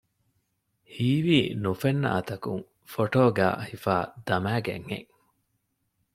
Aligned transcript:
ހީވީ 0.93 1.39
ނުފެންނަ 1.63 2.09
އަތަކުން 2.15 2.63
ފޮޓޯގައި 2.91 3.57
ހިފައި 3.67 4.07
ދަމައިގަތްހެން 4.27 5.09